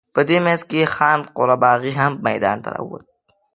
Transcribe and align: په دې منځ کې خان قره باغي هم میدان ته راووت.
په 0.15 0.21
دې 0.29 0.37
منځ 0.45 0.61
کې 0.69 0.91
خان 0.95 1.19
قره 1.35 1.55
باغي 1.63 1.91
هم 1.99 2.13
میدان 2.27 2.57
ته 2.63 2.69
راووت. 2.73 3.05